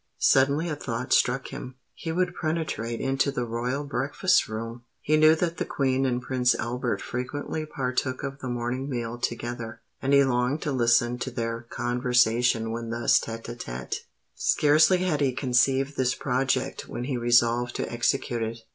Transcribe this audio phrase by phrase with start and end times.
[0.17, 4.83] Suddenly a thought struck him: he would penetrate into the royal breakfast room!
[4.99, 9.81] He knew that the Queen and Prince Albert frequently partook of the morning meal together;
[10.01, 13.97] and he longed to listen to their conversation when thus tête a tête.
[14.33, 18.57] Scarcely had he conceived this project when he resolved to execute it.